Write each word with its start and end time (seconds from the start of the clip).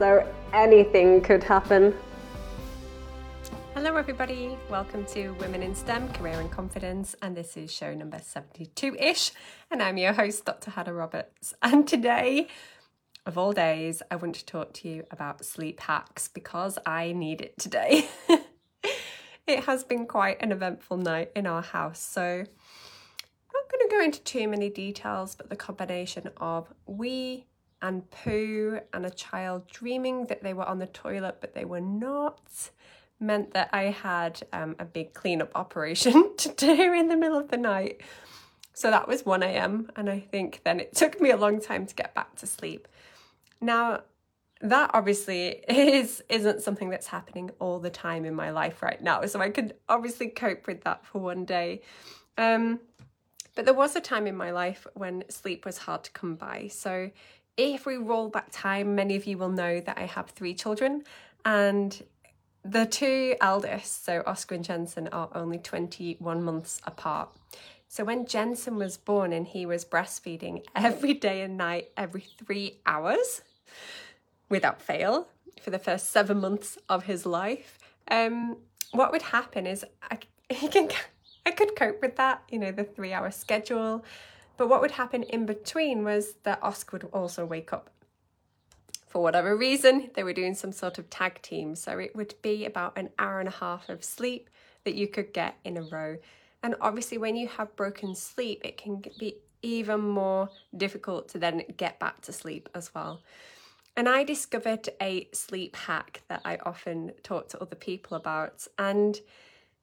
so 0.00 0.26
anything 0.54 1.20
could 1.20 1.44
happen. 1.44 1.94
Hello, 3.74 3.96
everybody. 3.96 4.56
Welcome 4.70 5.04
to 5.12 5.32
Women 5.32 5.62
in 5.62 5.74
STEM 5.74 6.10
Career 6.14 6.40
and 6.40 6.50
Confidence, 6.50 7.14
and 7.20 7.36
this 7.36 7.54
is 7.54 7.70
show 7.70 7.92
number 7.92 8.18
72 8.18 8.96
ish. 8.98 9.32
And 9.70 9.82
I'm 9.82 9.98
your 9.98 10.14
host, 10.14 10.46
Dr. 10.46 10.70
Hannah 10.70 10.94
Roberts. 10.94 11.52
And 11.62 11.86
today, 11.86 12.48
of 13.26 13.36
all 13.36 13.52
days, 13.52 14.02
I 14.10 14.16
want 14.16 14.36
to 14.36 14.46
talk 14.46 14.72
to 14.72 14.88
you 14.88 15.04
about 15.10 15.44
sleep 15.44 15.80
hacks 15.80 16.28
because 16.28 16.78
I 16.86 17.12
need 17.12 17.42
it 17.42 17.58
today. 17.58 18.08
it 19.46 19.64
has 19.64 19.84
been 19.84 20.06
quite 20.06 20.38
an 20.40 20.50
eventful 20.50 20.96
night 20.96 21.30
in 21.36 21.46
our 21.46 21.60
house, 21.60 22.00
so 22.00 22.22
I'm 22.22 22.46
not 23.52 23.70
going 23.70 23.86
to 23.86 23.96
go 23.98 24.02
into 24.02 24.22
too 24.22 24.48
many 24.48 24.70
details, 24.70 25.34
but 25.34 25.50
the 25.50 25.56
combination 25.56 26.30
of 26.38 26.72
wee 26.86 27.44
and 27.82 28.10
poo 28.10 28.80
and 28.92 29.06
a 29.06 29.10
child 29.10 29.66
dreaming 29.68 30.26
that 30.26 30.42
they 30.42 30.52
were 30.54 30.64
on 30.64 30.78
the 30.78 30.86
toilet 30.86 31.38
but 31.40 31.54
they 31.54 31.64
were 31.64 31.80
not 31.80 32.70
meant 33.20 33.52
that 33.52 33.68
I 33.72 33.84
had 33.84 34.42
um, 34.52 34.74
a 34.78 34.84
big 34.84 35.12
cleanup 35.12 35.52
operation 35.54 36.34
to 36.38 36.48
do 36.48 36.92
in 36.92 37.08
the 37.08 37.16
middle 37.16 37.38
of 37.38 37.50
the 37.50 37.58
night. 37.58 38.00
So 38.72 38.90
that 38.90 39.06
was 39.06 39.26
1 39.26 39.42
a.m. 39.42 39.90
and 39.94 40.08
I 40.08 40.20
think 40.20 40.62
then 40.64 40.80
it 40.80 40.94
took 40.94 41.20
me 41.20 41.30
a 41.30 41.36
long 41.36 41.60
time 41.60 41.84
to 41.86 41.94
get 41.94 42.14
back 42.14 42.34
to 42.36 42.46
sleep. 42.46 42.88
Now, 43.60 44.02
that 44.62 44.90
obviously 44.94 45.62
is 45.68 46.22
isn't 46.28 46.62
something 46.62 46.90
that's 46.90 47.06
happening 47.06 47.50
all 47.58 47.78
the 47.78 47.90
time 47.90 48.24
in 48.24 48.34
my 48.34 48.50
life 48.50 48.82
right 48.82 49.02
now. 49.02 49.24
So 49.26 49.40
I 49.40 49.50
could 49.50 49.74
obviously 49.88 50.28
cope 50.28 50.66
with 50.66 50.84
that 50.84 51.04
for 51.04 51.18
one 51.18 51.44
day. 51.44 51.82
Um, 52.38 52.80
but 53.54 53.64
there 53.64 53.74
was 53.74 53.96
a 53.96 54.00
time 54.00 54.26
in 54.26 54.36
my 54.36 54.50
life 54.50 54.86
when 54.94 55.24
sleep 55.28 55.66
was 55.66 55.78
hard 55.78 56.04
to 56.04 56.10
come 56.12 56.36
by. 56.36 56.68
So 56.68 57.10
if 57.60 57.86
we 57.86 57.96
roll 57.96 58.28
back 58.28 58.48
time, 58.50 58.94
many 58.94 59.16
of 59.16 59.26
you 59.26 59.38
will 59.38 59.48
know 59.48 59.80
that 59.80 59.98
I 59.98 60.06
have 60.06 60.30
three 60.30 60.54
children, 60.54 61.04
and 61.44 62.02
the 62.64 62.86
two 62.86 63.36
eldest, 63.40 64.04
so 64.04 64.22
Oscar 64.26 64.56
and 64.56 64.64
Jensen, 64.64 65.08
are 65.08 65.30
only 65.34 65.58
21 65.58 66.42
months 66.42 66.80
apart. 66.84 67.30
So 67.88 68.04
when 68.04 68.26
Jensen 68.26 68.76
was 68.76 68.96
born 68.96 69.32
and 69.32 69.46
he 69.46 69.66
was 69.66 69.84
breastfeeding 69.84 70.64
every 70.76 71.14
day 71.14 71.42
and 71.42 71.56
night, 71.56 71.90
every 71.96 72.24
three 72.44 72.78
hours, 72.86 73.42
without 74.48 74.80
fail, 74.80 75.28
for 75.60 75.70
the 75.70 75.78
first 75.78 76.10
seven 76.10 76.40
months 76.40 76.78
of 76.88 77.04
his 77.04 77.26
life, 77.26 77.78
um, 78.10 78.56
what 78.92 79.12
would 79.12 79.22
happen 79.22 79.66
is 79.66 79.84
I, 80.10 80.18
he 80.50 80.68
can, 80.68 80.88
I 81.46 81.50
could 81.50 81.76
cope 81.76 82.00
with 82.00 82.16
that, 82.16 82.42
you 82.48 82.58
know, 82.58 82.72
the 82.72 82.84
three 82.84 83.12
hour 83.12 83.30
schedule. 83.30 84.04
But 84.60 84.68
what 84.68 84.82
would 84.82 84.90
happen 84.90 85.22
in 85.22 85.46
between 85.46 86.04
was 86.04 86.34
that 86.42 86.62
Oscar 86.62 86.98
would 86.98 87.08
also 87.14 87.46
wake 87.46 87.72
up. 87.72 87.88
For 89.06 89.22
whatever 89.22 89.56
reason, 89.56 90.10
they 90.12 90.22
were 90.22 90.34
doing 90.34 90.54
some 90.54 90.70
sort 90.70 90.98
of 90.98 91.08
tag 91.08 91.40
team. 91.40 91.74
So 91.74 91.98
it 91.98 92.14
would 92.14 92.34
be 92.42 92.66
about 92.66 92.98
an 92.98 93.08
hour 93.18 93.40
and 93.40 93.48
a 93.48 93.52
half 93.52 93.88
of 93.88 94.04
sleep 94.04 94.50
that 94.84 94.94
you 94.94 95.08
could 95.08 95.32
get 95.32 95.56
in 95.64 95.78
a 95.78 95.82
row. 95.84 96.18
And 96.62 96.74
obviously, 96.82 97.16
when 97.16 97.36
you 97.36 97.48
have 97.48 97.74
broken 97.74 98.14
sleep, 98.14 98.60
it 98.62 98.76
can 98.76 99.02
be 99.18 99.36
even 99.62 100.00
more 100.02 100.50
difficult 100.76 101.30
to 101.30 101.38
then 101.38 101.62
get 101.78 101.98
back 101.98 102.20
to 102.20 102.30
sleep 102.30 102.68
as 102.74 102.94
well. 102.94 103.22
And 103.96 104.10
I 104.10 104.24
discovered 104.24 104.90
a 105.00 105.26
sleep 105.32 105.74
hack 105.74 106.20
that 106.28 106.42
I 106.44 106.58
often 106.66 107.12
talk 107.22 107.48
to 107.48 107.62
other 107.62 107.76
people 107.76 108.14
about. 108.14 108.66
And 108.78 109.18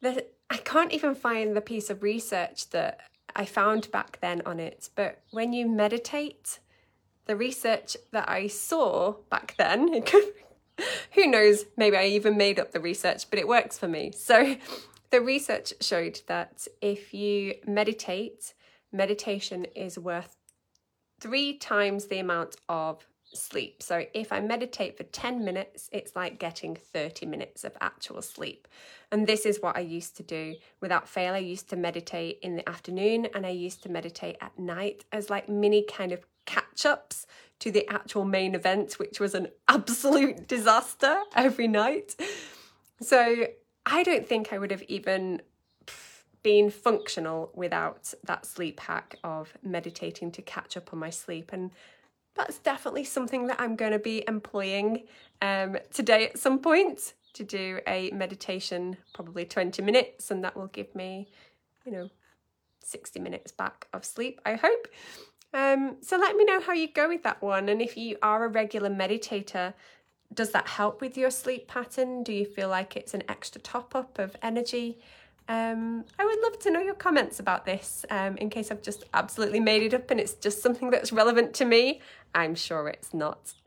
the, 0.00 0.26
I 0.48 0.58
can't 0.58 0.92
even 0.92 1.16
find 1.16 1.56
the 1.56 1.60
piece 1.60 1.90
of 1.90 2.04
research 2.04 2.70
that 2.70 3.00
I 3.34 3.44
found 3.44 3.90
back 3.90 4.18
then 4.20 4.42
on 4.46 4.60
it. 4.60 4.90
But 4.94 5.22
when 5.30 5.52
you 5.52 5.68
meditate, 5.68 6.58
the 7.26 7.36
research 7.36 7.96
that 8.12 8.28
I 8.28 8.46
saw 8.48 9.14
back 9.30 9.54
then, 9.56 10.02
who 11.12 11.26
knows, 11.26 11.64
maybe 11.76 11.96
I 11.96 12.06
even 12.06 12.36
made 12.36 12.58
up 12.58 12.72
the 12.72 12.80
research, 12.80 13.30
but 13.30 13.38
it 13.38 13.48
works 13.48 13.78
for 13.78 13.88
me. 13.88 14.12
So 14.12 14.56
the 15.10 15.20
research 15.20 15.72
showed 15.80 16.22
that 16.26 16.66
if 16.80 17.14
you 17.14 17.54
meditate, 17.66 18.54
meditation 18.92 19.64
is 19.76 19.98
worth 19.98 20.36
three 21.20 21.56
times 21.56 22.06
the 22.06 22.18
amount 22.18 22.56
of 22.68 23.06
sleep. 23.32 23.82
So 23.82 24.04
if 24.14 24.32
I 24.32 24.40
meditate 24.40 24.96
for 24.96 25.04
10 25.04 25.44
minutes, 25.44 25.88
it's 25.92 26.16
like 26.16 26.38
getting 26.38 26.74
30 26.74 27.26
minutes 27.26 27.64
of 27.64 27.76
actual 27.80 28.22
sleep. 28.22 28.66
And 29.12 29.26
this 29.26 29.46
is 29.46 29.60
what 29.60 29.76
I 29.76 29.80
used 29.80 30.16
to 30.16 30.22
do 30.22 30.56
without 30.80 31.08
fail. 31.08 31.34
I 31.34 31.38
used 31.38 31.68
to 31.70 31.76
meditate 31.76 32.38
in 32.42 32.56
the 32.56 32.68
afternoon 32.68 33.28
and 33.34 33.46
I 33.46 33.50
used 33.50 33.82
to 33.84 33.88
meditate 33.88 34.36
at 34.40 34.58
night 34.58 35.04
as 35.12 35.30
like 35.30 35.48
mini 35.48 35.84
kind 35.84 36.12
of 36.12 36.26
catch 36.46 36.84
ups 36.84 37.26
to 37.60 37.70
the 37.70 37.88
actual 37.88 38.24
main 38.24 38.54
event, 38.54 38.94
which 38.94 39.20
was 39.20 39.34
an 39.34 39.48
absolute 39.68 40.48
disaster 40.48 41.20
every 41.34 41.68
night. 41.68 42.16
So 43.00 43.46
I 43.86 44.02
don't 44.02 44.26
think 44.26 44.52
I 44.52 44.58
would 44.58 44.70
have 44.70 44.82
even 44.82 45.42
been 46.42 46.70
functional 46.70 47.50
without 47.54 48.14
that 48.24 48.46
sleep 48.46 48.80
hack 48.80 49.16
of 49.22 49.52
meditating 49.62 50.32
to 50.32 50.42
catch 50.42 50.76
up 50.76 50.92
on 50.92 50.98
my 50.98 51.10
sleep. 51.10 51.50
And 51.52 51.70
that's 52.40 52.58
definitely 52.58 53.04
something 53.04 53.46
that 53.48 53.60
I'm 53.60 53.76
going 53.76 53.92
to 53.92 53.98
be 53.98 54.24
employing 54.26 55.04
um, 55.42 55.76
today 55.92 56.28
at 56.28 56.38
some 56.38 56.58
point 56.58 57.12
to 57.34 57.44
do 57.44 57.80
a 57.86 58.10
meditation, 58.12 58.96
probably 59.12 59.44
20 59.44 59.82
minutes, 59.82 60.30
and 60.30 60.42
that 60.42 60.56
will 60.56 60.68
give 60.68 60.94
me, 60.94 61.28
you 61.84 61.92
know, 61.92 62.08
60 62.82 63.20
minutes 63.20 63.52
back 63.52 63.88
of 63.92 64.06
sleep, 64.06 64.40
I 64.46 64.54
hope. 64.54 64.88
Um, 65.52 65.96
so 66.00 66.16
let 66.16 66.34
me 66.34 66.44
know 66.44 66.60
how 66.60 66.72
you 66.72 66.88
go 66.88 67.08
with 67.08 67.22
that 67.24 67.42
one. 67.42 67.68
And 67.68 67.82
if 67.82 67.96
you 67.96 68.16
are 68.22 68.46
a 68.46 68.48
regular 68.48 68.88
meditator, 68.88 69.74
does 70.32 70.50
that 70.52 70.66
help 70.66 71.02
with 71.02 71.18
your 71.18 71.30
sleep 71.30 71.68
pattern? 71.68 72.22
Do 72.22 72.32
you 72.32 72.46
feel 72.46 72.68
like 72.68 72.96
it's 72.96 73.12
an 73.12 73.22
extra 73.28 73.60
top 73.60 73.94
up 73.94 74.18
of 74.18 74.34
energy? 74.42 74.98
Um, 75.50 76.04
I 76.16 76.24
would 76.24 76.38
love 76.44 76.60
to 76.60 76.70
know 76.70 76.78
your 76.78 76.94
comments 76.94 77.40
about 77.40 77.66
this 77.66 78.06
um, 78.08 78.36
in 78.36 78.50
case 78.50 78.70
I've 78.70 78.82
just 78.82 79.02
absolutely 79.12 79.58
made 79.58 79.82
it 79.82 79.92
up 79.92 80.08
and 80.12 80.20
it's 80.20 80.34
just 80.34 80.62
something 80.62 80.90
that's 80.90 81.10
relevant 81.12 81.54
to 81.54 81.64
me. 81.64 82.00
I'm 82.32 82.54
sure 82.54 82.86
it's 82.86 83.12
not. 83.12 83.52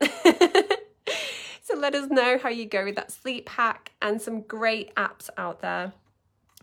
so 1.62 1.76
let 1.76 1.94
us 1.94 2.08
know 2.08 2.38
how 2.38 2.48
you 2.48 2.64
go 2.64 2.84
with 2.84 2.96
that 2.96 3.12
sleep 3.12 3.50
hack 3.50 3.92
and 4.00 4.22
some 4.22 4.40
great 4.40 4.94
apps 4.94 5.28
out 5.36 5.60
there. 5.60 5.92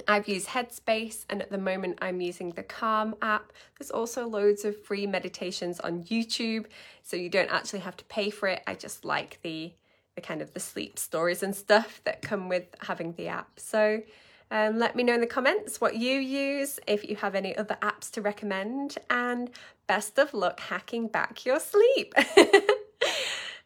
I've 0.08 0.28
used 0.28 0.48
Headspace 0.48 1.26
and 1.30 1.40
at 1.40 1.52
the 1.52 1.60
moment 1.60 2.00
I'm 2.02 2.20
using 2.20 2.50
the 2.50 2.64
Calm 2.64 3.14
app. 3.22 3.54
There's 3.78 3.92
also 3.92 4.28
loads 4.28 4.66
of 4.66 4.76
free 4.76 5.06
meditations 5.06 5.80
on 5.82 6.04
YouTube, 6.06 6.66
so 7.04 7.16
you 7.16 7.30
don't 7.30 7.52
actually 7.52 7.82
have 7.82 7.98
to 7.98 8.06
pay 8.06 8.32
for 8.32 8.48
it. 8.48 8.64
I 8.66 8.74
just 8.74 9.06
like 9.06 9.38
the 9.44 9.74
the 10.16 10.22
kind 10.22 10.42
of 10.42 10.54
the 10.54 10.60
sleep 10.60 10.98
stories 10.98 11.44
and 11.44 11.56
stuff 11.56 12.02
that 12.06 12.24
come 12.24 12.50
with 12.50 12.66
having 12.80 13.14
the 13.14 13.28
app. 13.28 13.60
So 13.60 14.02
um, 14.52 14.78
let 14.78 14.96
me 14.96 15.04
know 15.04 15.14
in 15.14 15.22
the 15.22 15.28
comments 15.28 15.80
what 15.80 15.96
you 15.96 16.20
use, 16.20 16.80
if 16.86 17.10
you 17.10 17.16
have 17.16 17.36
any 17.36 17.56
other 17.56 17.78
apps 17.82 18.12
to 18.12 18.22
recommend, 18.22 18.98
and 19.10 19.50
best 19.88 20.20
of 20.20 20.34
luck 20.34 20.60
hacking 20.60 21.08
back 21.08 21.46
your 21.46 21.60
sleep. 21.60 22.14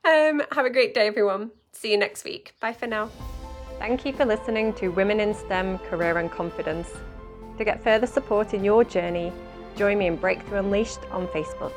um, 0.06 0.44
have 0.52 0.66
a 0.66 0.70
great 0.70 0.94
day, 0.94 1.08
everyone. 1.08 1.50
See 1.72 1.92
you 1.92 1.98
next 1.98 2.24
week. 2.24 2.54
Bye 2.60 2.74
for 2.74 2.86
now. 2.86 3.10
Thank 3.80 4.06
you 4.06 4.14
for 4.14 4.26
listening 4.26 4.74
to 4.76 4.90
Women 4.90 5.20
in 5.20 5.34
STEM 5.34 5.80
Career 5.80 6.20
and 6.20 6.32
Confidence. 6.32 6.90
To 7.58 7.66
get 7.66 7.84
further 7.84 8.08
support 8.08 8.54
in 8.54 8.64
your 8.64 8.84
journey, 8.84 9.34
join 9.76 9.98
me 9.98 10.08
in 10.08 10.16
Breakthrough 10.18 10.60
Unleashed 10.60 11.00
on 11.12 11.28
Facebook. 11.28 11.74